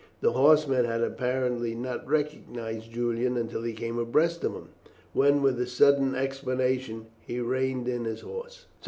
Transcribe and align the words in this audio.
The 0.21 0.31
horseman 0.31 0.85
had 0.85 1.01
apparently 1.03 1.75
not 1.75 2.07
recognized 2.07 2.91
Julian 2.91 3.37
until 3.37 3.61
he 3.61 3.73
came 3.73 3.99
abreast 3.99 4.43
of 4.43 4.53
him, 4.53 4.69
when, 5.13 5.43
with 5.43 5.61
a 5.61 5.67
sudden 5.67 6.15
exclamation, 6.15 7.05
he 7.19 7.39
reined 7.39 7.87
in 7.87 8.05
his 8.05 8.21
horse. 8.21 8.65